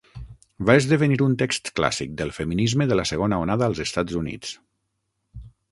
Va 0.69 0.75
esdevenir 0.79 1.17
un 1.25 1.35
text 1.43 1.69
clàssic 1.81 2.17
del 2.23 2.33
feminisme 2.39 2.89
de 2.93 2.99
la 3.01 3.07
segona 3.13 3.43
onada 3.45 3.69
als 3.73 3.87
Estats 3.87 4.21
Units. 4.23 4.59